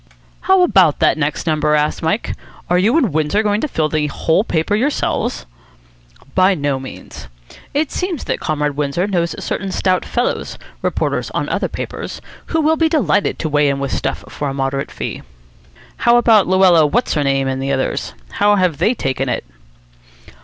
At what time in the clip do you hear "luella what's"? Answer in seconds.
16.47-17.13